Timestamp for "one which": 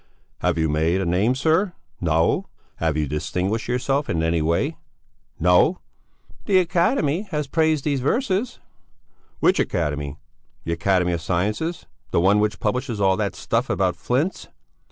12.19-12.59